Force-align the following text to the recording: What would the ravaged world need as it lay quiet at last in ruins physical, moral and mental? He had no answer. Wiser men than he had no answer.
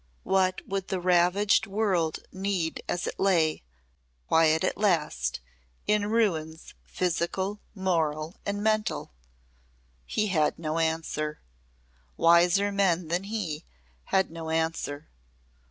What 0.23 0.67
would 0.67 0.87
the 0.87 0.99
ravaged 0.99 1.67
world 1.67 2.21
need 2.31 2.81
as 2.89 3.05
it 3.05 3.19
lay 3.19 3.61
quiet 4.27 4.63
at 4.63 4.75
last 4.75 5.41
in 5.85 6.09
ruins 6.09 6.73
physical, 6.83 7.59
moral 7.75 8.37
and 8.43 8.63
mental? 8.63 9.11
He 10.07 10.29
had 10.29 10.57
no 10.57 10.79
answer. 10.79 11.39
Wiser 12.17 12.71
men 12.71 13.09
than 13.09 13.25
he 13.25 13.63
had 14.05 14.31
no 14.31 14.49
answer. 14.49 15.07